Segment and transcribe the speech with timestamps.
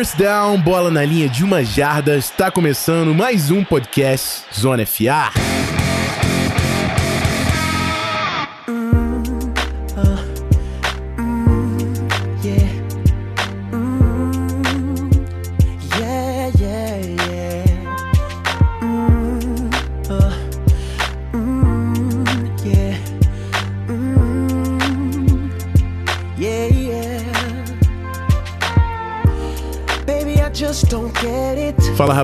[0.00, 5.49] First down, bola na linha de uma jarda, está começando mais um podcast Zona FA.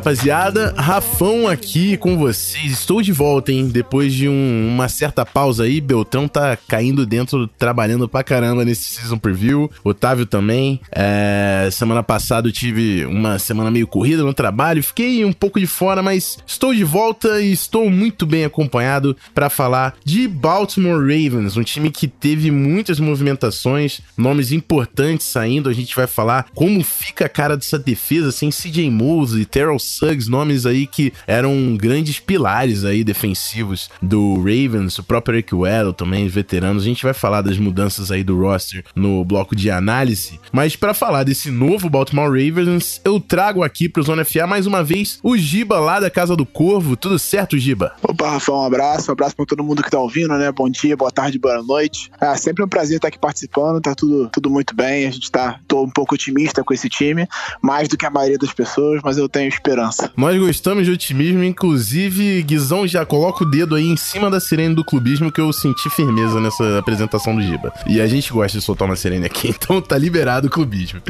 [0.07, 2.71] Rapaziada, Rafão aqui com vocês.
[2.71, 3.67] Estou de volta, hein?
[3.67, 8.85] Depois de um, uma certa pausa aí, Beltrão tá caindo dentro, trabalhando pra caramba nesse
[8.85, 9.69] season preview.
[9.83, 10.81] Otávio também.
[10.93, 15.67] É, semana passada eu tive uma semana meio corrida no trabalho, fiquei um pouco de
[15.67, 21.57] fora, mas estou de volta e estou muito bem acompanhado para falar de Baltimore Ravens,
[21.57, 25.69] um time que teve muitas movimentações, nomes importantes saindo.
[25.69, 30.31] A gente vai falar como fica a cara dessa defesa sem CJ Mosley, Terrell Suggs,
[30.31, 36.29] nomes aí que eram grandes pilares aí defensivos do Ravens, o próprio Eric Weddle também,
[36.29, 36.83] veteranos.
[36.83, 40.95] A gente vai falar das mudanças aí do roster no bloco de análise, mas para
[40.95, 45.37] falar desse novo Baltimore Ravens, eu trago aqui pro Zona FA mais uma vez o
[45.37, 46.97] Giba lá da Casa do Corvo.
[46.97, 47.95] Tudo certo, Giba?
[48.03, 50.53] Opa, Rafa, um abraço, um abraço para todo mundo que tá ouvindo, né?
[50.53, 52.11] Bom dia, boa tarde, boa noite.
[52.21, 55.07] É sempre um prazer estar aqui participando, tá tudo, tudo muito bem.
[55.07, 57.27] A gente tá tô um pouco otimista com esse time,
[57.63, 59.86] mais do que a maioria das pessoas, mas eu tenho esperança.
[60.17, 64.75] Nós gostamos de otimismo, inclusive, Guizão já coloca o dedo aí em cima da sirene
[64.75, 67.73] do clubismo que eu senti firmeza nessa apresentação do Giba.
[67.87, 71.01] E a gente gosta de soltar uma sirene aqui, então tá liberado o clubismo.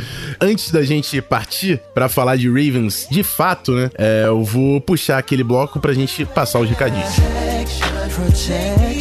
[0.40, 5.18] Antes da gente partir para falar de Ravens de fato, né, é, eu vou puxar
[5.18, 7.14] aquele bloco pra gente passar os recadinhos.
[8.16, 8.95] Protection,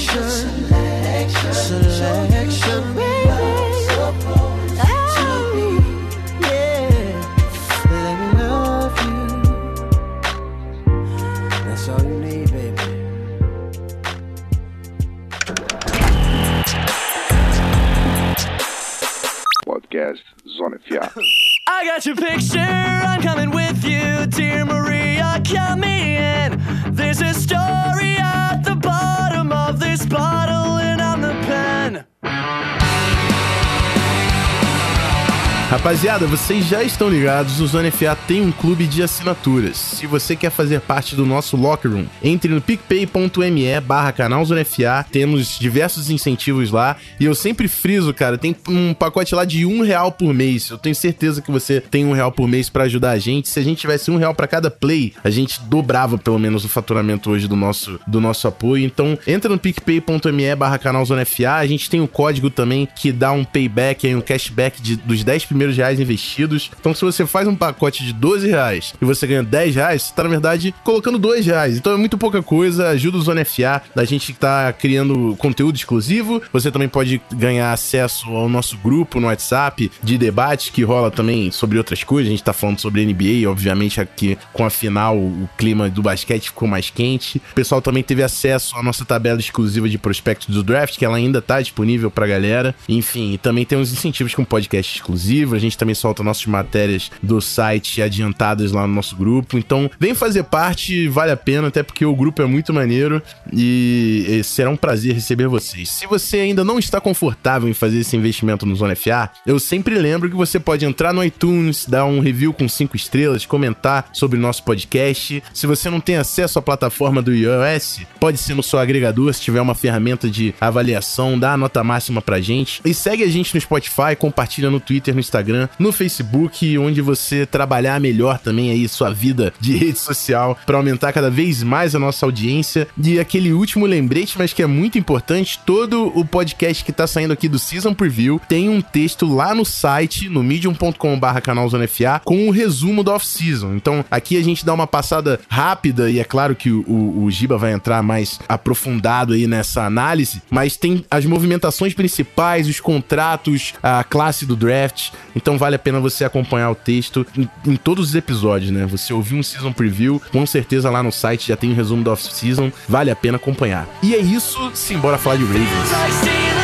[35.86, 39.78] Rapaziada, vocês já estão ligados, o Zona FA tem um clube de assinaturas.
[39.78, 44.66] Se você quer fazer parte do nosso locker room, entre no picpay.me barra canal Zona
[44.66, 49.64] FA, temos diversos incentivos lá, e eu sempre friso, cara, tem um pacote lá de
[49.64, 50.72] um real por mês.
[50.72, 53.48] Eu tenho certeza que você tem um real por mês para ajudar a gente.
[53.48, 56.70] Se a gente tivesse um real para cada play, a gente dobrava pelo menos o
[56.70, 58.84] faturamento hoje do nosso, do nosso apoio.
[58.84, 63.12] Então, entra no picpay.me barra canal Zona FA, a gente tem o código também que
[63.12, 66.72] dá um payback, um cashback de, dos 10 primeiros reais investidos.
[66.80, 70.14] Então, se você faz um pacote de 12 reais e você ganha 10 reais, você
[70.14, 71.78] tá, na verdade, colocando 2 reais.
[71.78, 76.42] Então é muito pouca coisa, ajuda o Zona FA, a gente tá criando conteúdo exclusivo.
[76.54, 81.52] Você também pode ganhar acesso ao nosso grupo no WhatsApp de debate, que rola também
[81.52, 82.28] sobre outras coisas.
[82.28, 86.46] A gente tá falando sobre NBA, obviamente aqui com a final o clima do basquete
[86.46, 87.42] ficou mais quente.
[87.52, 91.18] O pessoal também teve acesso à nossa tabela exclusiva de prospectos do draft, que ela
[91.18, 92.76] ainda tá disponível pra galera.
[92.88, 98.02] Enfim, também tem uns incentivos com podcast exclusivo gente também solta nossas matérias do site
[98.02, 99.58] adiantadas lá no nosso grupo.
[99.58, 103.22] Então, vem fazer parte, vale a pena, até porque o grupo é muito maneiro
[103.52, 105.90] e, será um prazer receber vocês.
[105.90, 109.96] Se você ainda não está confortável em fazer esse investimento no Zona FA, eu sempre
[109.96, 114.38] lembro que você pode entrar no iTunes, dar um review com cinco estrelas, comentar sobre
[114.38, 115.44] o nosso podcast.
[115.54, 119.42] Se você não tem acesso à plataforma do iOS, pode ser no seu agregador, se
[119.42, 122.82] tiver uma ferramenta de avaliação, dá a nota máxima pra gente.
[122.86, 127.46] E segue a gente no Spotify, compartilha no Twitter, no Instagram, no Facebook, onde você
[127.46, 132.00] trabalhar melhor também aí sua vida de rede social para aumentar cada vez mais a
[132.00, 132.88] nossa audiência.
[133.02, 137.34] E aquele último lembrete, mas que é muito importante, todo o podcast que tá saindo
[137.34, 142.48] aqui do Season Preview tem um texto lá no site, no medium.com/barra canalzonefa, com o
[142.48, 143.76] um resumo do off-season.
[143.76, 147.32] Então, aqui a gente dá uma passada rápida, e é claro que o, o, o
[147.32, 153.74] Giba vai entrar mais aprofundado aí nessa análise, mas tem as movimentações principais, os contratos,
[153.82, 155.12] a classe do draft.
[155.36, 158.86] Então vale a pena você acompanhar o texto em, em todos os episódios, né?
[158.86, 162.12] Você ouvir um season preview, com certeza lá no site já tem um resumo do
[162.12, 163.88] off-season, vale a pena acompanhar.
[164.02, 166.55] E é isso, simbora falar de Ravens.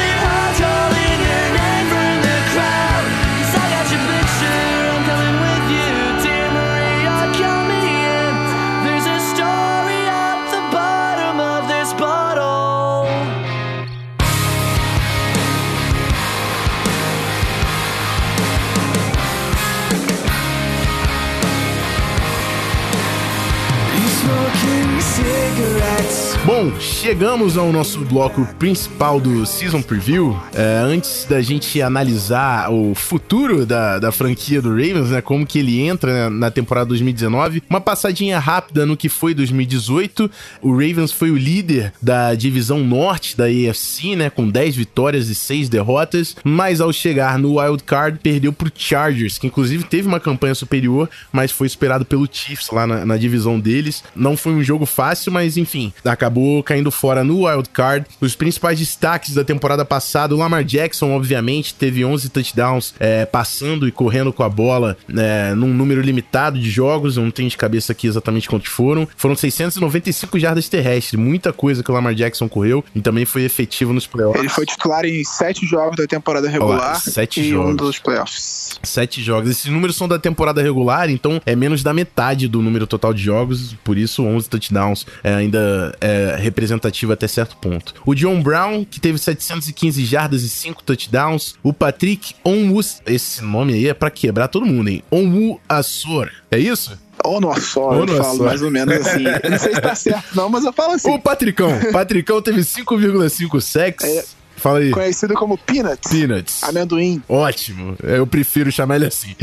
[26.44, 30.36] Bom, chegamos ao nosso bloco principal do Season Preview.
[30.56, 35.22] É, antes da gente analisar o futuro da, da franquia do Ravens, né?
[35.22, 37.62] Como que ele entra né, na temporada 2019.
[37.70, 40.32] Uma passadinha rápida no que foi 2018.
[40.64, 44.32] O Ravens foi o líder da divisão norte da AFC, né?
[44.32, 46.36] Com 10 vitórias e 6 derrotas.
[46.44, 51.08] Mas ao chegar no Wild Card, perdeu pro Chargers, que inclusive teve uma campanha superior,
[51.32, 54.04] mas foi superado pelo Chiefs lá na, na divisão deles.
[54.16, 58.06] Não foi um jogo fácil, mas enfim, acabou acabou caindo fora no wild card.
[58.22, 63.88] Os principais destaques da temporada passada, o Lamar Jackson, obviamente, teve 11 touchdowns é, passando
[63.88, 67.18] e correndo com a bola é, num número limitado de jogos.
[67.18, 69.08] Eu não tenho de cabeça aqui exatamente quantos foram.
[69.18, 73.92] Foram 695 jardas terrestres, muita coisa que o Lamar Jackson correu e também foi efetivo
[73.92, 74.40] nos playoffs.
[74.40, 77.72] Ele foi titular em sete jogos da temporada regular sete e jogos.
[77.72, 78.80] um dos playoffs.
[78.84, 79.50] Sete jogos.
[79.50, 83.22] Esses números são da temporada regular, então é menos da metade do número total de
[83.22, 87.94] jogos, por isso 11 touchdowns é, ainda é representativa até certo ponto.
[88.06, 91.56] O John Brown, que teve 715 jardas e 5 touchdowns.
[91.64, 95.04] O Patrick Onwus, esse nome aí é para quebrar todo mundo, hein?
[95.12, 96.30] Onwu Assor.
[96.50, 96.98] É isso?
[97.24, 99.24] Ou no eu falo mais ou menos assim.
[99.50, 101.12] não sei se tá certo, não, mas eu falo assim.
[101.14, 101.72] O Patricão.
[101.92, 104.06] Patricão teve 5,5 sacks.
[104.06, 104.26] É,
[104.62, 104.92] Fala aí.
[104.92, 106.12] Conhecido como Peanuts.
[106.12, 106.64] Peanuts.
[106.64, 107.20] Amendoim.
[107.28, 107.96] Ótimo.
[108.04, 109.36] Eu prefiro chamar ele assim.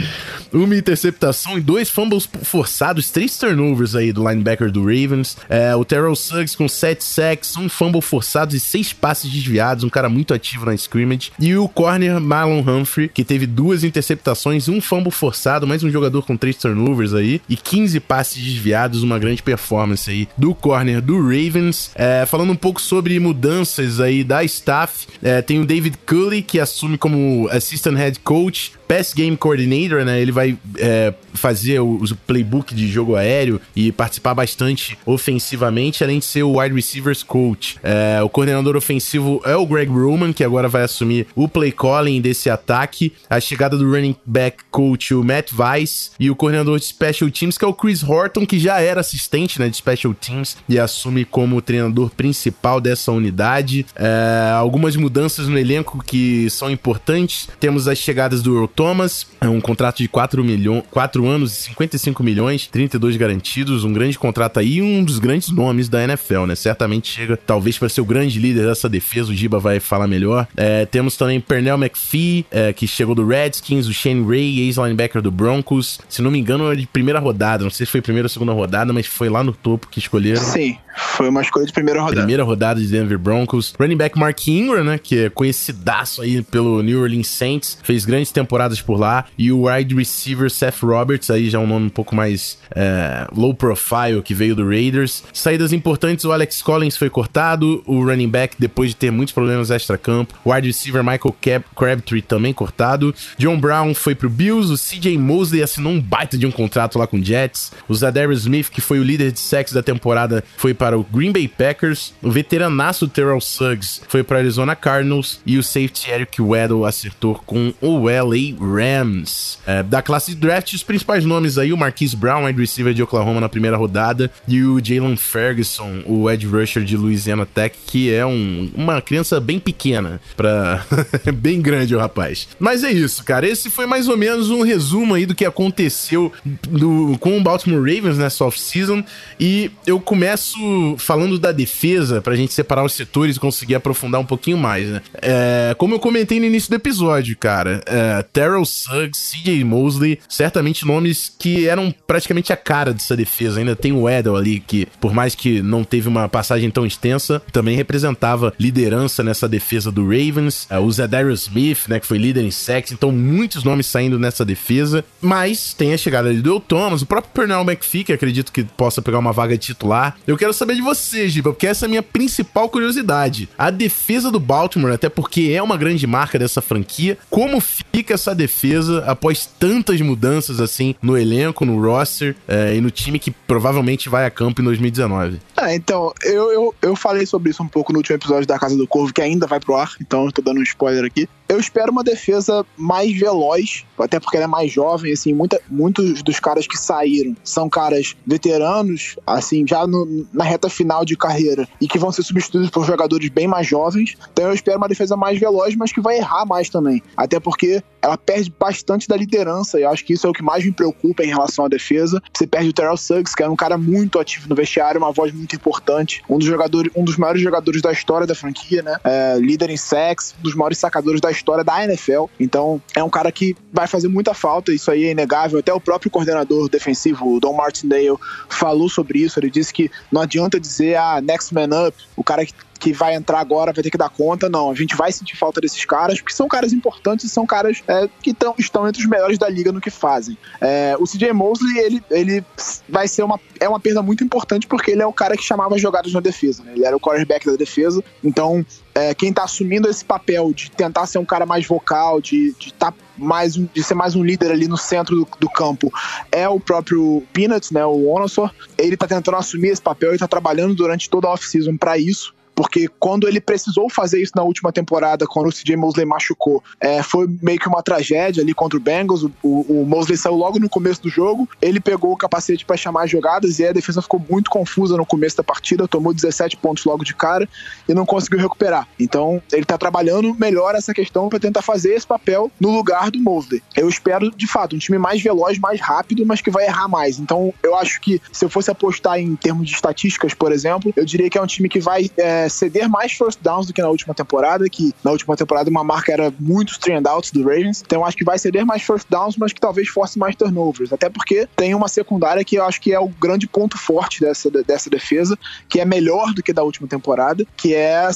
[0.52, 5.36] Uma interceptação e dois fumbles forçados, três turnovers aí do linebacker do Ravens.
[5.48, 9.88] É, o Terrell Suggs com sete sacks, um fumble forçado e seis passes desviados, um
[9.88, 11.32] cara muito ativo na scrimmage.
[11.40, 16.24] E o corner Marlon Humphrey, que teve duas interceptações, um fumble forçado, mais um jogador
[16.24, 21.20] com três turnovers aí, e 15 passes desviados, uma grande performance aí do corner do
[21.20, 21.90] Ravens.
[21.96, 26.60] É, falando um pouco sobre mudanças aí da staff, é, tem o David Cully, que
[26.60, 30.20] assume como Assistant Head Coach, Pass Game Coordinator, né?
[30.20, 36.18] Ele vai é, fazer o, o, playbook de jogo aéreo e participar bastante ofensivamente, além
[36.18, 37.78] de ser o Wide Receivers Coach.
[37.82, 42.20] É, o coordenador ofensivo é o Greg Roman, que agora vai assumir o play calling
[42.20, 43.12] desse ataque.
[43.28, 47.58] A chegada do running back coach, o Matt Weiss, e o coordenador de Special Teams,
[47.58, 51.24] que é o Chris Horton, que já era assistente né, de Special Teams e assume
[51.24, 53.84] como treinador principal dessa unidade.
[53.94, 57.48] É, algumas mudanças no elenco que são importantes.
[57.60, 62.22] Temos as chegadas do Thomas, é um contrato de 4, milhões, 4 anos e 55
[62.22, 66.54] milhões, 32 garantidos, um grande contrato aí, um dos grandes nomes da NFL, né?
[66.54, 70.46] Certamente chega, talvez, para ser o grande líder dessa defesa, o Giba vai falar melhor.
[70.56, 75.32] É, temos também Pernell McPhee, é, que chegou do Redskins, o Shane Ray, ex-linebacker do
[75.32, 75.98] Broncos.
[76.08, 78.52] Se não me engano, é de primeira rodada, não sei se foi primeira ou segunda
[78.52, 80.40] rodada, mas foi lá no topo que escolheram.
[80.40, 82.20] Sim, foi uma escolha de primeira rodada.
[82.20, 83.74] Primeira rodada de Denver Broncos.
[83.78, 84.98] Running back Mark Ingram, né?
[84.98, 89.24] Que é conhecidaço aí pelo New Orleans Saints, fez grandes temporadas por lá.
[89.36, 93.54] E o wide receiver Seth Roberts, aí já um nome um pouco mais é, low
[93.54, 95.24] profile, que veio do Raiders.
[95.32, 99.70] Saídas importantes, o Alex Collins foi cortado, o running back, depois de ter muitos problemas
[99.70, 100.34] extra-campo.
[100.44, 103.14] O wide receiver Michael Cap Crabtree também cortado.
[103.36, 107.06] John Brown foi pro Bills, o CJ Mosley assinou um baita de um contrato lá
[107.06, 107.72] com o Jets.
[107.88, 111.32] O Zadarius Smith, que foi o líder de sacks da temporada, foi para o Green
[111.32, 112.14] Bay Packers.
[112.22, 115.40] O veteranaço Terrell Suggs foi para Arizona Cardinals.
[115.44, 119.58] E o safety Eric Weddle acertou com o LA Rams.
[119.66, 123.02] É, da classe de draft, os principais nomes aí, o Marquise Brown, wide receiver de
[123.02, 128.12] Oklahoma na primeira rodada, e o Jalen Ferguson, o edge rusher de Louisiana Tech, que
[128.12, 130.84] é um, uma criança bem pequena, para
[131.34, 132.48] bem grande o rapaz.
[132.58, 133.46] Mas é isso, cara.
[133.46, 137.80] Esse foi mais ou menos um resumo aí do que aconteceu do, com o Baltimore
[137.80, 139.04] Ravens nessa off-season.
[139.38, 140.58] E eu começo
[140.98, 145.02] falando da defesa, pra gente separar os setores e conseguir aprofundar um pouquinho mais, né?
[145.20, 150.86] É, como eu comentei no início do episódio, cara, é, Terrell Suggs, CJ Mosley, certamente
[150.86, 153.60] nomes que eram praticamente a cara dessa defesa.
[153.60, 157.40] Ainda tem o Edel ali, que por mais que não teve uma passagem tão extensa,
[157.52, 160.66] também representava liderança nessa defesa do Ravens.
[160.70, 162.92] Uh, o Zadarius Smith, né, que foi líder em sacks.
[162.92, 165.04] Então, muitos nomes saindo nessa defesa.
[165.20, 169.02] Mas tem a chegada ali do Thomas, o próprio Pernell McPhee, que acredito que possa
[169.02, 170.16] pegar uma vaga titular.
[170.26, 173.48] Eu quero saber de você, Giba, porque essa é a minha principal curiosidade.
[173.56, 178.34] A defesa do Baltimore, até porque é uma grande marca dessa franquia, como fica essa
[178.34, 184.08] defesa após tantas mudanças assim no elenco, no roster é, e no time que provavelmente
[184.08, 185.40] vai a campo em 2019?
[185.56, 188.76] Ah, então, eu, eu, eu falei sobre isso um pouco no último episódio da Casa
[188.76, 191.28] do Corvo, que ainda vai pro ar, então eu tô dando um spoiler aqui.
[191.48, 196.22] Eu espero uma defesa mais veloz, até porque ela é mais jovem, assim, muita, muitos
[196.22, 201.66] dos caras que saíram são caras veteranos, assim, já no, na reta final de carreira
[201.80, 204.14] e que vão ser substituídos por jogadores bem mais jovens.
[204.32, 207.02] Então eu espero uma defesa mais veloz, mas que vai errar mais também.
[207.16, 210.42] Até porque ela perde bastante da liderança, e eu acho que isso é o que
[210.42, 212.22] mais me preocupa em relação à defesa.
[212.32, 215.32] Você perde o Terrell Suggs, que era um cara muito ativo no vestiário, uma voz
[215.32, 218.96] muito importante, um dos jogadores, um dos maiores jogadores da história da franquia, né?
[219.02, 221.30] É, líder em sacks, um dos maiores sacadores da
[221.64, 222.24] da NFL.
[222.38, 225.58] Então, é um cara que vai fazer muita falta, isso aí é inegável.
[225.58, 228.16] Até o próprio coordenador defensivo, Don Martindale,
[228.48, 229.38] falou sobre isso.
[229.38, 233.14] Ele disse que não adianta dizer, ah, next man up, o cara que que vai
[233.14, 234.48] entrar agora vai ter que dar conta.
[234.48, 237.82] Não, a gente vai sentir falta desses caras, porque são caras importantes e são caras
[237.88, 240.38] é, que tão, estão entre os melhores da liga no que fazem.
[240.60, 242.44] É, o CJ Mosley, ele, ele
[242.88, 245.76] vai ser uma, é uma perda muito importante porque ele é o cara que chamava
[245.78, 246.62] jogadas na defesa.
[246.62, 246.72] Né?
[246.74, 248.02] Ele era o quarterback da defesa.
[248.22, 252.54] Então, é, quem tá assumindo esse papel de tentar ser um cara mais vocal, de,
[252.58, 255.92] de, tá mais um, de ser mais um líder ali no centro do, do campo,
[256.30, 257.84] é o próprio Peanuts, né?
[257.84, 258.52] O Onosor.
[258.76, 262.37] Ele tá tentando assumir esse papel e tá trabalhando durante toda a off-season para isso
[262.58, 267.04] porque quando ele precisou fazer isso na última temporada, quando o CJ Mosley machucou, é,
[267.04, 269.22] foi meio que uma tragédia ali contra o Bengals.
[269.22, 273.04] O, o, Mosley saiu logo no começo do jogo, ele pegou o capacete para chamar
[273.04, 276.84] as jogadas e a defesa ficou muito confusa no começo da partida, tomou 17 pontos
[276.84, 277.48] logo de cara
[277.88, 278.88] e não conseguiu recuperar.
[278.98, 283.20] Então, ele tá trabalhando melhor essa questão para tentar fazer esse papel no lugar do
[283.20, 283.62] Mosley.
[283.76, 287.20] Eu espero, de fato, um time mais veloz, mais rápido, mas que vai errar mais.
[287.20, 291.04] Então, eu acho que se eu fosse apostar em termos de estatísticas, por exemplo, eu
[291.04, 293.88] diria que é um time que vai é, ceder mais first downs do que na
[293.88, 297.82] última temporada, que na última temporada uma marca era muitos outs do Ravens.
[297.84, 300.92] Então acho que vai ceder mais first downs, mas que talvez force mais turnovers.
[300.92, 304.50] Até porque tem uma secundária que eu acho que é o grande ponto forte dessa,
[304.50, 305.38] dessa defesa,
[305.68, 308.08] que é melhor do que da última temporada, que é,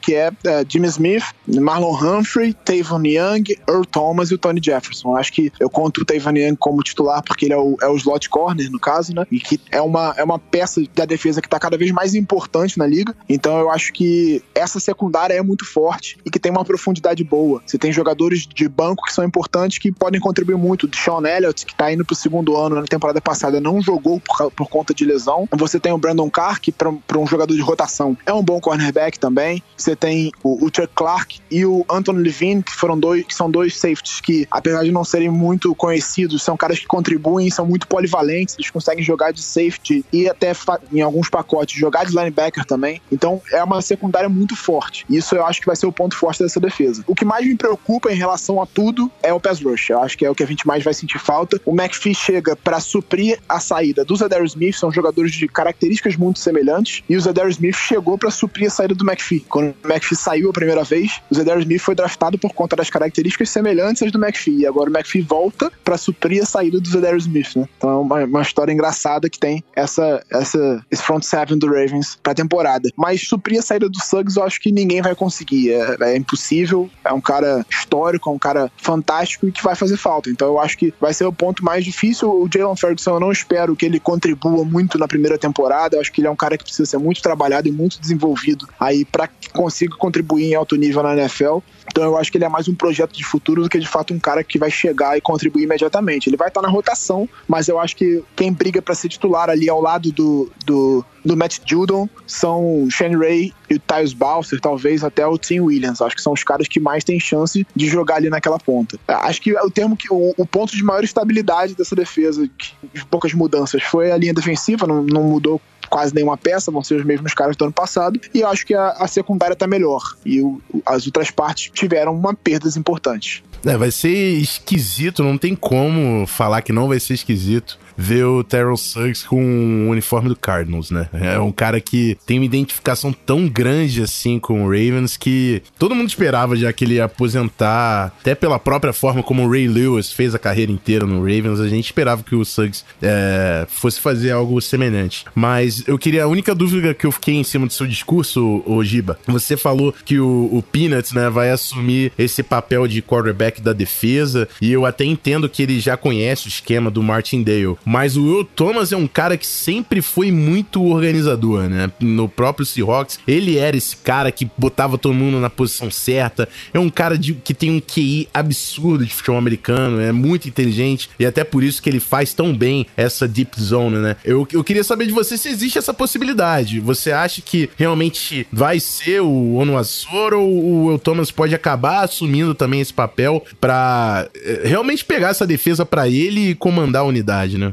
[0.00, 5.16] que é, é Jimmy Smith, Marlon Humphrey, Tavon Young, Earl Thomas e o Tony Jefferson.
[5.16, 7.96] Acho que eu conto o Tavon Young como titular porque ele é o, é o
[7.96, 9.26] slot corner, no caso, né?
[9.30, 12.78] E que é uma, é uma peça da defesa que está cada vez mais importante
[12.78, 13.14] na liga.
[13.28, 17.62] Então eu acho que essa secundária é muito forte e que tem uma profundidade boa.
[17.64, 20.88] Você tem jogadores de banco que são importantes que podem contribuir muito.
[20.94, 24.50] Sean Elliott, que está indo para o segundo ano na temporada passada, não jogou por,
[24.50, 25.48] por conta de lesão.
[25.52, 29.18] Você tem o Brandon Carr, que para um jogador de rotação é um bom cornerback
[29.18, 29.62] também.
[29.76, 33.50] Você tem o, o Chuck Clark e o Anton Levine, que foram dois, que são
[33.50, 37.86] dois safeties que, apesar de não serem muito conhecidos, são caras que contribuem, são muito
[37.86, 40.52] polivalentes, eles conseguem jogar de safety e até
[40.92, 43.00] em alguns pacotes jogar de linebacker também.
[43.10, 45.04] Então é uma secundária muito forte.
[45.08, 47.04] Isso eu acho que vai ser o ponto forte dessa defesa.
[47.06, 49.90] O que mais me preocupa em relação a tudo é o pass rush.
[49.90, 51.60] Eu acho que é o que a gente mais vai sentir falta.
[51.64, 56.38] O McPhee chega para suprir a saída do Zadar Smith, são jogadores de características muito
[56.38, 59.40] semelhantes, e o Zadar Smith chegou para suprir a saída do McPhee.
[59.48, 62.90] Quando o McPhee saiu a primeira vez, o Zadar Smith foi draftado por conta das
[62.90, 64.60] características semelhantes às do McPhee.
[64.60, 67.68] E agora o McPhee volta para suprir a saída do Zadar Smith, né?
[67.76, 72.18] Então é uma, uma, história engraçada que tem essa, essa, esse front seven do Ravens
[72.22, 72.88] pra temporada.
[72.96, 75.72] Mas suprir a saída do Suggs eu acho que ninguém vai conseguir.
[75.72, 76.90] É, é, impossível.
[77.04, 80.30] É um cara histórico, é um cara fantástico e que vai fazer falta.
[80.30, 82.28] Então eu acho que vai ser o ponto mais difícil.
[82.30, 85.96] O Jalen Ferguson, eu não espero que ele contribua muito na primeira temporada.
[85.96, 88.68] Eu acho que ele é um cara que precisa ser muito trabalhado e muito desenvolvido
[88.78, 91.58] aí para que consiga contribuir em alto nível na NFL.
[91.90, 94.12] Então eu acho que ele é mais um projeto de futuro do que de fato
[94.12, 96.28] um cara que vai chegar e contribuir imediatamente.
[96.28, 99.68] Ele vai estar na rotação, mas eu acho que quem briga para ser titular ali
[99.68, 105.04] ao lado do, do, do Matt Judon são Shane Ray e o Tyus Balser, talvez
[105.04, 106.00] até o Tim Williams.
[106.00, 108.98] Acho que são os caras que mais têm chance de jogar ali naquela ponta.
[109.06, 112.48] Acho que o termo que o, o ponto de maior estabilidade dessa defesa,
[112.94, 116.96] de poucas mudanças, foi a linha defensiva, não, não mudou quase nenhuma peça, vão ser
[116.96, 120.02] os mesmos caras do ano passado, e eu acho que a, a secundária tá melhor.
[120.24, 123.42] E o, as outras partes tiveram uma perdas importantes.
[123.64, 128.44] É, vai ser esquisito, não tem como falar que não vai ser esquisito ver o
[128.44, 129.42] Terrell Suggs com
[129.86, 131.08] o uniforme do Cardinals, né?
[131.12, 135.96] É um cara que tem uma identificação tão grande assim com o Ravens que todo
[135.96, 140.12] mundo esperava já que ele ia aposentar, até pela própria forma como o Ray Lewis
[140.12, 144.30] fez a carreira inteira no Ravens, a gente esperava que o Suggs é, fosse fazer
[144.30, 145.24] algo semelhante.
[145.34, 148.84] Mas eu queria, a única dúvida que eu fiquei em cima do seu discurso, o
[148.84, 153.72] Giba, você falou que o, o Peanuts, né, vai assumir esse papel de quarterback da
[153.72, 158.22] defesa, e eu até entendo que ele já conhece o esquema do Martindale, mas o
[158.22, 161.90] Will Thomas é um cara que sempre foi muito organizador, né?
[161.98, 166.46] No próprio Seahawks, ele era esse cara que botava todo mundo na posição certa.
[166.74, 171.08] É um cara de, que tem um QI absurdo de futebol americano, é muito inteligente
[171.18, 174.16] e até por isso que ele faz tão bem essa deep zone, né?
[174.22, 176.80] Eu, eu queria saber de você se existe essa possibilidade.
[176.80, 182.54] Você acha que realmente vai ser o Onuasoro ou o El Thomas pode acabar assumindo
[182.54, 187.56] também esse papel para eh, realmente pegar essa defesa para ele e comandar a unidade,
[187.56, 187.72] né?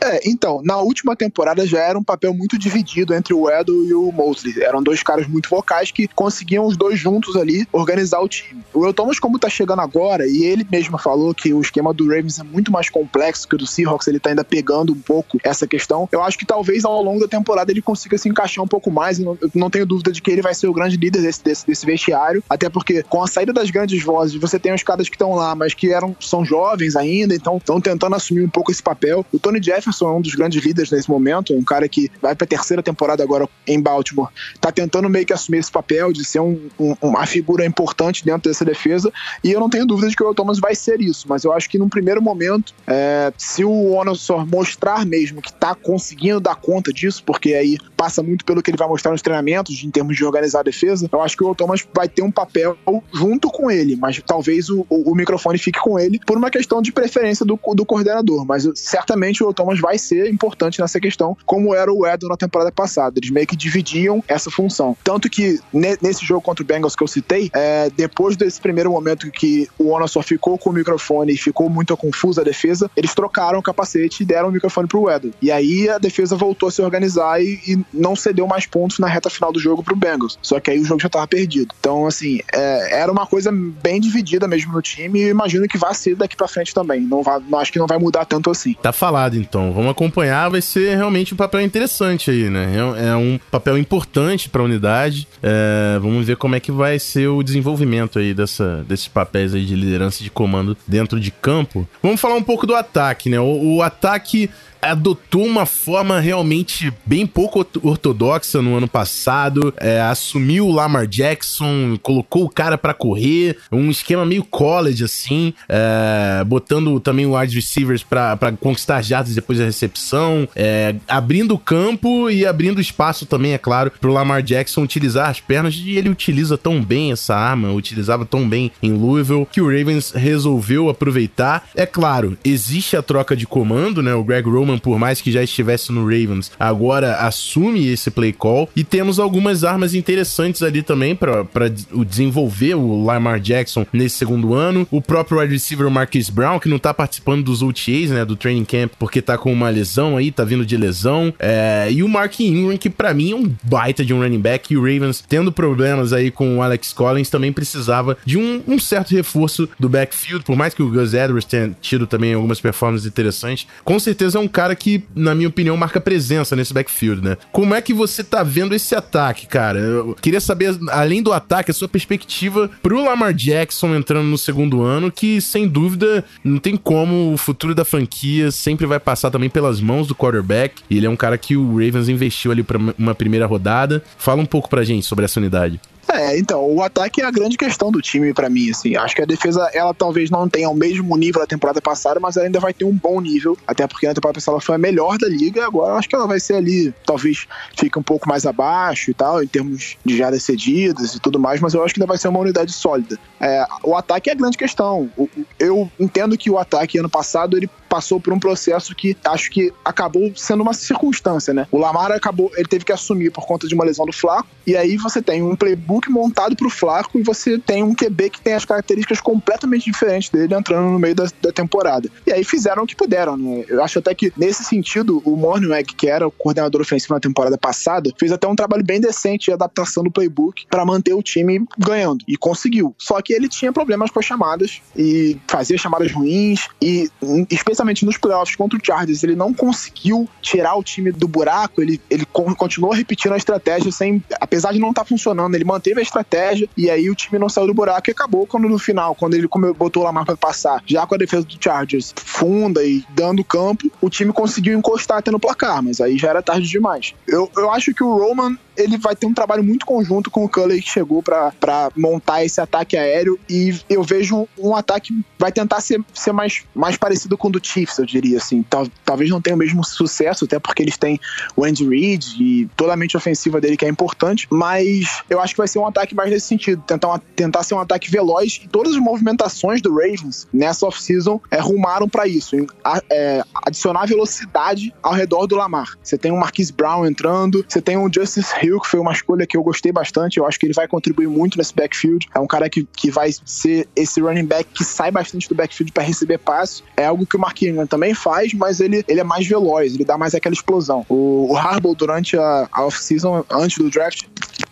[0.00, 3.94] É, então, na última temporada já era um papel muito dividido entre o Edo e
[3.94, 4.62] o Mosley.
[4.62, 8.62] Eram dois caras muito vocais que conseguiam os dois juntos ali organizar o time.
[8.72, 12.04] O El Thomas, como tá chegando agora, e ele mesmo falou que o esquema do
[12.04, 15.38] Ravens é muito mais complexo que o do Seahawks, ele tá ainda pegando um pouco
[15.42, 16.08] essa questão.
[16.12, 19.18] Eu acho que talvez ao longo da temporada ele consiga se encaixar um pouco mais.
[19.18, 21.86] Eu não, tenho dúvida de que ele vai ser o grande líder desse, desse, desse
[21.86, 25.34] vestiário, até porque com a saída das grandes vozes, você tem os caras que estão
[25.34, 29.24] lá, mas que eram, são jovens ainda, então estão tentando assumir um pouco esse papel.
[29.32, 32.34] O Tony Jefferson Jefferson é um dos grandes líderes nesse momento, um cara que vai
[32.34, 34.28] para a terceira temporada agora em Baltimore,
[34.60, 38.50] tá tentando meio que assumir esse papel de ser um, um, uma figura importante dentro
[38.50, 39.12] dessa defesa,
[39.42, 41.68] e eu não tenho dúvida de que o Thomas vai ser isso, mas eu acho
[41.68, 46.92] que num primeiro momento, é, se o Onosor mostrar mesmo que tá conseguindo dar conta
[46.92, 50.24] disso, porque aí passa muito pelo que ele vai mostrar nos treinamentos, em termos de
[50.24, 52.76] organizar a defesa, eu acho que o Thomas vai ter um papel
[53.12, 56.80] junto com ele, mas talvez o, o, o microfone fique com ele por uma questão
[56.80, 61.74] de preferência do, do coordenador, mas certamente o Thomas vai ser importante nessa questão, como
[61.74, 63.18] era o Edon na temporada passada.
[63.18, 64.96] Eles meio que dividiam essa função.
[65.02, 69.30] Tanto que nesse jogo contra o Bengals que eu citei, é, depois desse primeiro momento
[69.30, 73.14] que o Ona só ficou com o microfone e ficou muito confusa a defesa, eles
[73.14, 75.30] trocaram o capacete e deram o microfone pro Edon.
[75.40, 79.06] E aí a defesa voltou a se organizar e, e, não cedeu mais pontos na
[79.06, 80.38] reta final do jogo pro Bengals.
[80.42, 81.74] Só que aí o jogo já tava perdido.
[81.78, 85.94] Então, assim, é, era uma coisa bem dividida mesmo no time e imagino que vai
[85.94, 87.00] ser daqui pra frente também.
[87.00, 88.74] Não vai, não, acho que não vai mudar tanto assim.
[88.82, 92.74] Tá falado então vamos acompanhar, vai ser realmente um papel interessante aí, né?
[92.96, 95.26] É, é um papel importante para a unidade.
[95.42, 99.64] É, vamos ver como é que vai ser o desenvolvimento aí dessa, desses papéis aí
[99.64, 101.88] de liderança de comando dentro de campo.
[102.02, 103.40] Vamos falar um pouco do ataque, né?
[103.40, 104.50] o, o ataque
[104.90, 111.98] adotou uma forma realmente bem pouco ortodoxa no ano passado, é, assumiu o Lamar Jackson,
[112.02, 117.54] colocou o cara para correr, um esquema meio college assim, é, botando também o wide
[117.54, 123.52] receivers para conquistar jardas depois da recepção, é, abrindo o campo e abrindo espaço também,
[123.52, 127.72] é claro, pro Lamar Jackson utilizar as pernas e ele utiliza tão bem essa arma,
[127.72, 131.68] utilizava tão bem em Louisville que o Ravens resolveu aproveitar.
[131.74, 134.14] É claro, existe a troca de comando, né?
[134.14, 138.68] O Greg Roman por mais que já estivesse no Ravens, agora assume esse play call.
[138.74, 141.68] E temos algumas armas interessantes ali também para
[142.06, 144.86] desenvolver o Lamar Jackson nesse segundo ano.
[144.90, 148.64] O próprio wide receiver Marquis Brown, que não tá participando dos OTAs, né, do training
[148.64, 151.32] camp, porque tá com uma lesão aí, tá vindo de lesão.
[151.38, 154.72] É, e o Mark Ingram, que para mim é um baita de um running back.
[154.72, 158.78] E o Ravens, tendo problemas aí com o Alex Collins, também precisava de um, um
[158.78, 160.44] certo reforço do backfield.
[160.44, 164.40] Por mais que o Gus Edwards tenha tido também algumas performances interessantes, com certeza é
[164.40, 167.36] um cara que, na minha opinião, marca presença nesse backfield, né?
[167.50, 169.80] Como é que você tá vendo esse ataque, cara?
[169.80, 174.82] Eu queria saber, além do ataque, a sua perspectiva pro Lamar Jackson entrando no segundo
[174.82, 179.50] ano, que sem dúvida não tem como o futuro da franquia sempre vai passar também
[179.50, 180.82] pelas mãos do quarterback.
[180.88, 184.04] Ele é um cara que o Ravens investiu ali para uma primeira rodada.
[184.16, 185.80] Fala um pouco pra gente sobre essa unidade.
[186.08, 188.96] É, então, o ataque é a grande questão do time para mim, assim.
[188.96, 192.36] Acho que a defesa, ela talvez não tenha o mesmo nível da temporada passada, mas
[192.36, 194.78] ela ainda vai ter um bom nível, até porque na temporada passada ela foi a
[194.78, 198.46] melhor da liga, agora acho que ela vai ser ali, talvez fique um pouco mais
[198.46, 202.00] abaixo e tal, em termos de jardas cedidas e tudo mais, mas eu acho que
[202.00, 203.18] ainda vai ser uma unidade sólida.
[203.40, 205.10] É, o ataque é a grande questão.
[205.58, 209.72] Eu entendo que o ataque ano passado, ele passou por um processo que acho que
[209.84, 211.64] acabou sendo uma circunstância, né?
[211.70, 214.76] O Lamar acabou, ele teve que assumir por conta de uma lesão do Flaco, e
[214.76, 218.54] aí você tem um playbook montado pro Flaco e você tem um QB que tem
[218.54, 222.10] as características completamente diferentes dele entrando no meio da, da temporada.
[222.26, 223.64] E aí fizeram o que puderam, né?
[223.68, 227.56] Eu acho até que nesse sentido, o Mornweg, que era o coordenador ofensivo na temporada
[227.56, 231.64] passada, fez até um trabalho bem decente de adaptação do playbook para manter o time
[231.78, 232.92] ganhando e conseguiu.
[232.98, 237.08] Só que ele tinha problemas com as chamadas e fazia chamadas ruins e
[237.50, 242.00] especialmente nos playoffs contra o Chargers, ele não conseguiu tirar o time do buraco, ele,
[242.10, 244.22] ele continuou repetindo a estratégia sem.
[244.40, 247.48] Apesar de não estar tá funcionando, ele manteve a estratégia e aí o time não
[247.48, 250.82] saiu do buraco e acabou quando no final, quando ele botou o Lamar para passar,
[250.86, 255.30] já com a defesa do Chargers funda e dando campo, o time conseguiu encostar até
[255.30, 257.14] no placar, mas aí já era tarde demais.
[257.26, 260.48] Eu, eu acho que o Roman ele vai ter um trabalho muito conjunto com o
[260.48, 265.80] Culley que chegou para montar esse ataque aéreo e eu vejo um ataque vai tentar
[265.80, 268.62] ser, ser mais, mais parecido com o do Chiefs, eu diria assim.
[268.62, 271.18] Tal, talvez não tenha o mesmo sucesso, até porque eles têm
[271.56, 275.54] o Andy Reid e toda a mente ofensiva dele que é importante, mas eu acho
[275.54, 278.68] que vai ser um ataque mais nesse sentido, tentar, tentar ser um ataque veloz e
[278.68, 284.06] todas as movimentações do Ravens nessa off-season é, rumaram para isso, em, a, é, adicionar
[284.06, 285.96] velocidade ao redor do Lamar.
[286.02, 289.46] Você tem o Marquise Brown entrando, você tem o Justice Hill, que foi uma escolha
[289.46, 292.46] que eu gostei bastante, eu acho que ele vai contribuir muito nesse backfield, é um
[292.46, 296.38] cara que, que vai ser esse running back que sai bastante do backfield para receber
[296.38, 300.04] passe, é algo que o Mark Também faz, mas ele, ele é mais veloz, ele
[300.04, 301.04] dá mais aquela explosão.
[301.08, 304.22] O, o Harbaugh, durante a, a off-season, antes do draft,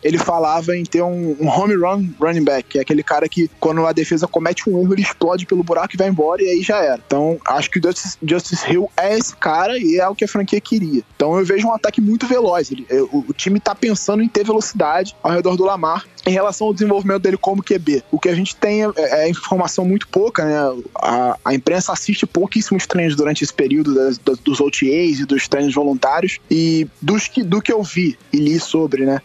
[0.03, 3.51] ele falava em ter um, um, home run running back, que é aquele cara que,
[3.61, 6.63] quando a defesa comete um erro, ele explode pelo buraco e vai embora, e aí
[6.63, 7.01] já era.
[7.07, 10.29] Então, acho que o Justice, Justice Hill é esse cara e é o que a
[10.29, 11.03] franquia queria.
[11.17, 12.71] Então, eu vejo um ataque muito veloz.
[12.71, 16.69] Ele, o, o time tá pensando em ter velocidade ao redor do Lamar em relação
[16.69, 18.05] ao desenvolvimento dele como QB.
[18.11, 20.83] O que a gente tem é, é informação muito pouca, né?
[20.97, 25.49] A, a, imprensa assiste pouquíssimos treinos durante esse período das, das, dos OTAs e dos
[25.49, 26.39] treinos voluntários.
[26.51, 29.21] E dos que, do que eu vi e li sobre, né?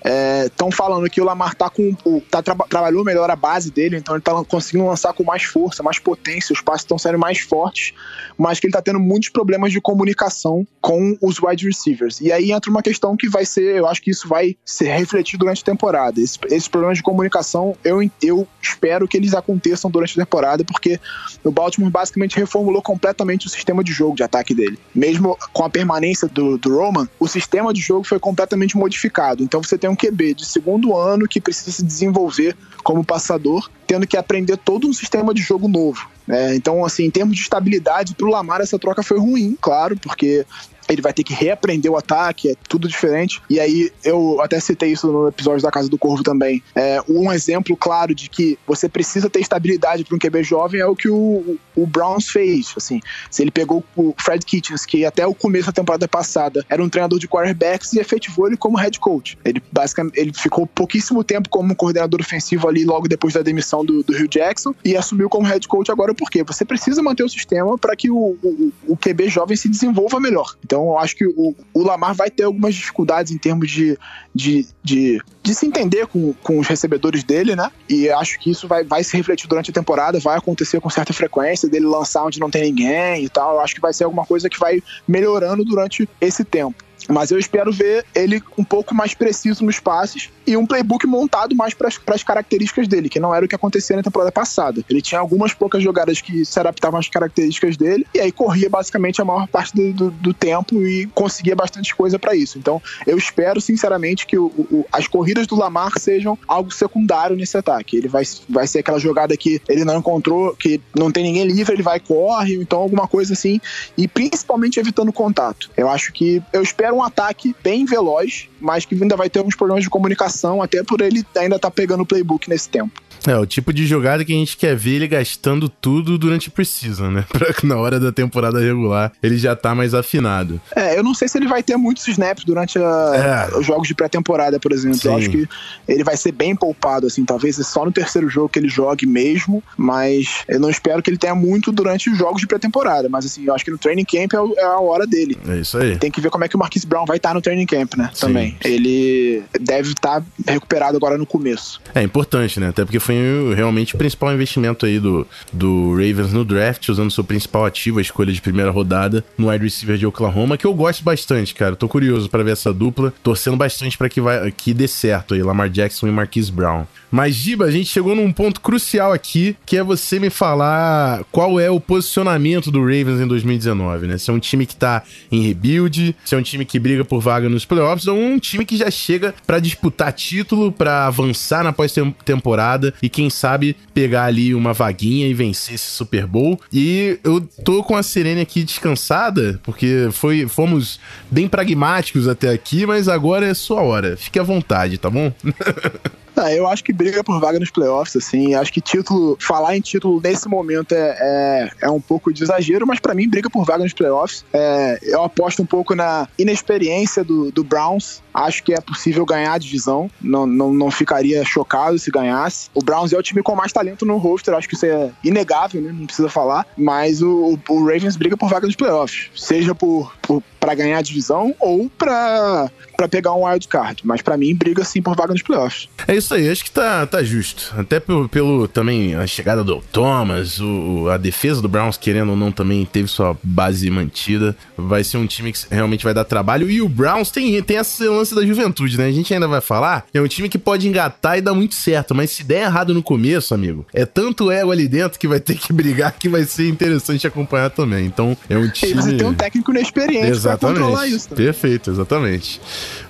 [0.68, 1.94] Estão falando que o Lamar tá com.
[2.30, 5.84] Tá, tra, trabalhou melhor a base dele, então ele tá conseguindo lançar com mais força,
[5.84, 7.94] mais potência, os passos estão sendo mais fortes,
[8.38, 12.20] mas que ele tá tendo muitos problemas de comunicação com os wide receivers.
[12.22, 15.40] E aí entra uma questão que vai ser, eu acho que isso vai ser refletido
[15.40, 16.20] durante a temporada.
[16.20, 20.64] Esse, esse problema problemas de comunicação, eu, eu espero que eles aconteçam durante a temporada,
[20.64, 21.00] porque
[21.44, 24.80] o Baltimore basicamente reformulou completamente o sistema de jogo de ataque dele.
[24.94, 29.44] Mesmo com a permanência do, do Roman, o sistema de jogo foi completamente modificado.
[29.44, 34.08] Então você tem um QB de segundo ano que precisa se desenvolver como passador, tendo
[34.08, 36.10] que aprender todo um sistema de jogo novo.
[36.28, 39.96] É, então, assim, em termos de estabilidade, para o Lamar essa troca foi ruim, claro,
[39.98, 40.46] porque
[40.88, 43.42] ele vai ter que reaprender o ataque, é tudo diferente.
[43.50, 46.64] E aí, eu até citei isso no episódio da Casa do Corvo também.
[46.76, 50.86] É, um exemplo claro de que você precisa ter estabilidade para um QB jovem é
[50.86, 52.74] o que o, o Browns fez.
[52.76, 56.84] Assim, se ele pegou o Fred Kitchens, que até o começo da temporada passada era
[56.84, 59.38] um treinador de quarterbacks e efetivou ele como head coach.
[59.44, 64.04] Ele basicamente ele ficou pouquíssimo tempo como coordenador ofensivo ali logo depois da demissão do,
[64.04, 67.78] do Hugh Jackson e assumiu como head coach agora porque você precisa manter o sistema
[67.78, 70.56] para que o, o, o QB jovem se desenvolva melhor.
[70.64, 73.98] Então, então, eu acho que o, o Lamar vai ter algumas dificuldades em termos de,
[74.34, 77.72] de, de, de, se entender com, com os recebedores dele, né?
[77.90, 81.14] E acho que isso vai, vai se refletir durante a temporada, vai acontecer com certa
[81.14, 83.56] frequência, dele lançar onde não tem ninguém e tal.
[83.56, 86.87] Eu acho que vai ser alguma coisa que vai melhorando durante esse tempo.
[87.08, 91.56] Mas eu espero ver ele um pouco mais preciso nos passes e um playbook montado
[91.56, 94.84] mais para as características dele, que não era o que acontecia na temporada passada.
[94.90, 99.22] Ele tinha algumas poucas jogadas que se adaptavam às características dele e aí corria basicamente
[99.22, 102.58] a maior parte do, do, do tempo e conseguia bastante coisa para isso.
[102.58, 107.58] Então eu espero sinceramente que o, o, as corridas do Lamar sejam algo secundário nesse
[107.58, 107.98] ataque.
[107.98, 111.76] Ele vai, vai ser aquela jogada que ele não encontrou, que não tem ninguém livre,
[111.76, 113.60] ele vai corre, então alguma coisa assim
[113.98, 115.70] e principalmente evitando contato.
[115.76, 119.56] Eu acho que eu espero um ataque bem veloz, mas que ainda vai ter alguns
[119.56, 123.02] problemas de comunicação, até por ele ainda estar tá pegando o playbook nesse tempo.
[123.28, 127.10] É, o tipo de jogada que a gente quer ver ele gastando tudo durante precisa,
[127.12, 127.26] né?
[127.30, 130.60] Pra que na hora da temporada regular ele já tá mais afinado.
[130.76, 133.58] É, eu não sei se ele vai ter muitos snaps durante a, é.
[133.58, 134.98] os jogos de pré-temporada, por exemplo.
[134.98, 135.10] Sim.
[135.10, 135.48] Eu acho que
[135.88, 139.64] ele vai ser bem poupado, assim, talvez só no terceiro jogo que ele jogue mesmo,
[139.76, 143.10] mas eu não espero que ele tenha muito durante os jogos de pré-temporada.
[143.10, 145.38] Mas assim, eu acho que no training camp é, é a hora dele.
[145.48, 145.98] É isso aí.
[145.98, 147.96] Tem que ver como é que o Marquise Brown vai estar tá no training camp,
[147.96, 148.10] né?
[148.14, 148.28] Sim.
[148.28, 148.58] Também.
[148.64, 151.82] Ele deve estar tá recuperado agora no começo.
[151.94, 152.70] É importante, né?
[152.70, 153.17] Até porque foi
[153.56, 158.02] realmente o principal investimento aí do, do Ravens no draft, usando seu principal ativo, a
[158.02, 161.76] escolha de primeira rodada, no wide receiver de Oklahoma, que eu gosto bastante, cara.
[161.76, 164.22] Tô curioso para ver essa dupla, torcendo bastante para que,
[164.56, 166.86] que dê certo aí, Lamar Jackson e Marquise Brown.
[167.10, 171.60] Mas, Giba, a gente chegou num ponto crucial aqui, que é você me falar qual
[171.60, 174.18] é o posicionamento do Ravens em 2019, né?
[174.18, 177.22] Se é um time que tá em rebuild, se é um time que briga por
[177.22, 181.72] vaga nos playoffs, ou um time que já chega para disputar título, para avançar na
[181.72, 186.60] pós-temporada e quem sabe pegar ali uma vaguinha e vencer esse Super Bowl.
[186.72, 191.00] E eu tô com a Serene aqui descansada, porque foi, fomos
[191.32, 194.18] bem pragmáticos até aqui, mas agora é sua hora.
[194.18, 195.32] Fique à vontade, tá bom?
[196.48, 198.54] Ah, eu acho que briga por vaga nos playoffs, assim.
[198.54, 202.86] Acho que título, falar em título nesse momento é, é, é um pouco de exagero,
[202.86, 204.46] mas para mim, briga por vaga nos playoffs.
[204.54, 208.22] É, eu aposto um pouco na inexperiência do, do Browns.
[208.34, 210.12] Acho que é possível ganhar a divisão.
[210.22, 212.70] Não, não, não ficaria chocado se ganhasse.
[212.74, 214.54] O Browns é o time com mais talento no roster.
[214.54, 215.92] Acho que isso é inegável, né?
[215.92, 216.68] Não precisa falar.
[216.78, 219.30] Mas o, o Ravens briga por vaga nos playoffs.
[219.36, 222.70] Seja por, por para ganhar a divisão ou para
[223.06, 224.02] pegar um wild card.
[224.06, 225.90] Mas para mim, briga sim por vaga nos playoffs.
[226.08, 227.74] É isso aí, acho que tá, tá justo.
[227.78, 232.38] Até pelo, pelo também a chegada do Thomas, o, a defesa do Browns, querendo ou
[232.38, 234.56] não, também teve sua base mantida.
[234.78, 236.70] Vai ser um time que realmente vai dar trabalho.
[236.70, 239.06] E o Browns tem, tem esse lance da juventude, né?
[239.06, 240.06] A gente ainda vai falar.
[240.14, 243.04] É um time que pode engatar e dar muito certo, mas se der errado no
[243.04, 246.70] começo, amigo, é tanto ego ali dentro que vai ter que brigar que vai ser
[246.70, 248.06] interessante acompanhar também.
[248.06, 248.94] Então, é um time.
[248.94, 250.60] Você tem um técnico inexperiente exatamente.
[250.60, 251.30] pra controlar isso.
[251.30, 251.46] Também.
[251.46, 252.62] Perfeito, exatamente.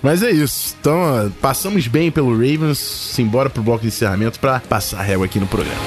[0.02, 0.76] Mas é isso.
[0.80, 5.40] Então, ó, passamos bem pelo Ravens, simbora pro bloco de encerramento para passar régua aqui
[5.40, 5.82] no programa.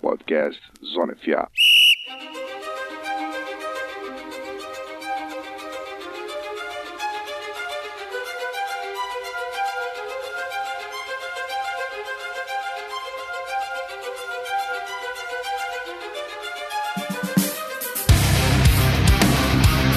[0.00, 1.48] Podcast Zona FA.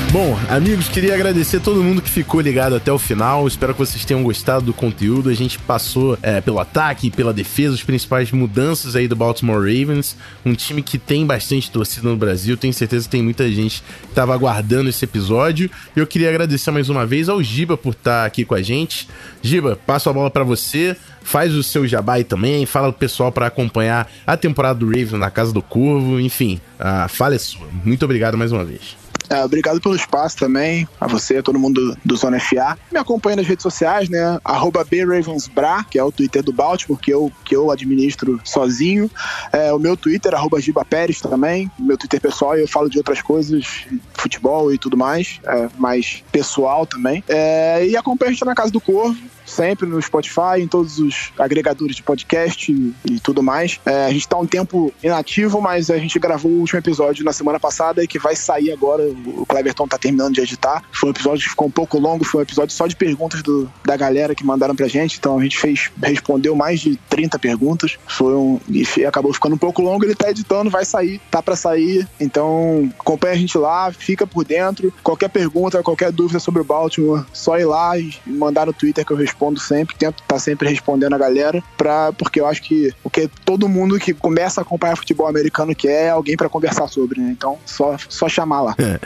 [0.10, 3.46] Bom, amigos, queria agradecer todo mundo que ficou ligado até o final.
[3.46, 5.30] Espero que vocês tenham gostado do conteúdo.
[5.30, 10.15] A gente passou é, pelo ataque, pela defesa, as principais mudanças aí do Baltimore Ravens.
[10.46, 12.56] Um time que tem bastante torcida no Brasil.
[12.56, 15.70] Tenho certeza que tem muita gente que estava aguardando esse episódio.
[15.93, 18.62] E eu queria agradecer mais uma vez ao Giba por estar tá aqui com a
[18.62, 19.10] gente.
[19.41, 23.48] Giba, passo a bola para você faz o seu jabai também, fala pro pessoal para
[23.48, 27.67] acompanhar a temporada do Ravens na Casa do Curvo, enfim, a fala é sua.
[27.84, 28.96] Muito obrigado mais uma vez.
[29.29, 32.77] É, obrigado pelo espaço também, a você, a todo mundo do Zona FA.
[32.91, 34.39] Me acompanha nas redes sociais, né?
[34.43, 39.11] Arroba BRavensBra, que é o Twitter do Baltimore, que eu, que eu administro sozinho.
[39.51, 41.69] É, o meu Twitter, arroba Giba Pérez também.
[41.77, 46.85] Meu Twitter pessoal, eu falo de outras coisas, futebol e tudo mais, é, mais pessoal
[46.85, 47.23] também.
[47.27, 51.31] É, e acompanha a gente na Casa do Corvo sempre no Spotify, em todos os
[51.39, 53.79] agregadores de podcast e, e tudo mais.
[53.86, 57.33] É, a gente está um tempo inativo, mas a gente gravou o último episódio na
[57.33, 59.03] semana passada e que vai sair agora.
[59.25, 60.83] O Cleverton tá terminando de editar.
[60.91, 63.71] Foi um episódio que ficou um pouco longo, foi um episódio só de perguntas do,
[63.86, 65.17] da galera que mandaram pra gente.
[65.17, 67.97] Então a gente fez, respondeu mais de 30 perguntas.
[68.05, 68.60] Foi um.
[68.69, 70.03] E acabou ficando um pouco longo.
[70.03, 72.07] Ele tá editando, vai sair, tá para sair.
[72.19, 74.93] Então acompanha a gente lá, fica por dentro.
[75.01, 79.12] Qualquer pergunta, qualquer dúvida sobre o Baltimore, só ir lá e mandar no Twitter que
[79.12, 82.63] eu respondo respondo sempre, tento estar tá sempre respondendo a galera, pra, porque eu acho
[82.63, 86.50] que o que todo mundo que começa a acompanhar futebol americano quer é alguém para
[86.50, 87.30] conversar sobre, né?
[87.32, 88.76] Então, só, só chamar lá.
[88.80, 89.00] É,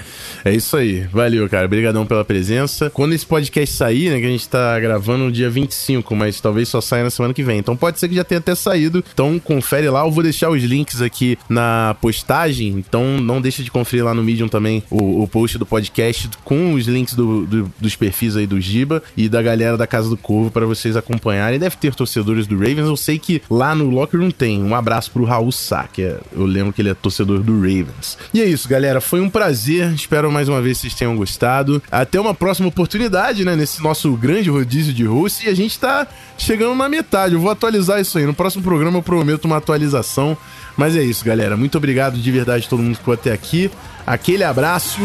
[0.52, 1.02] é isso aí.
[1.12, 1.66] Valeu, cara.
[1.66, 2.90] Obrigadão pela presença.
[2.90, 6.70] Quando esse podcast sair, né, que a gente tá gravando no dia 25, mas talvez
[6.70, 7.60] só saia na semana que vem.
[7.60, 9.04] Então pode ser que já tenha até saído.
[9.14, 10.06] Então confere lá.
[10.06, 12.70] Eu vou deixar os links aqui na postagem.
[12.70, 16.74] Então não deixa de conferir lá no Medium também o, o post do podcast com
[16.74, 20.18] os links do, do, dos perfis aí do Giba e da galera da Casa do
[20.22, 21.60] Corvo para vocês acompanharem.
[21.60, 22.88] Deve ter torcedores do Ravens.
[22.88, 24.62] Eu sei que lá no Locker Room tem.
[24.62, 28.18] Um abraço pro Raul Sá, que é, eu lembro que ele é torcedor do Ravens.
[28.34, 29.02] E é isso, galera.
[29.02, 29.92] Foi um prazer.
[29.94, 31.82] Espero mais uma vez que vocês tenham gostado.
[31.92, 33.56] Até uma próxima oportunidade, né?
[33.56, 35.46] Nesse nosso grande rodízio de host.
[35.46, 36.08] E a gente tá
[36.38, 37.34] chegando na metade.
[37.34, 38.26] Eu vou atualizar isso aí.
[38.26, 40.38] No próximo programa eu prometo uma atualização.
[40.78, 41.58] Mas é isso, galera.
[41.58, 43.70] Muito obrigado de verdade a todo mundo que ficou até aqui.
[44.06, 45.00] Aquele abraço.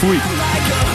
[0.00, 0.93] Fui.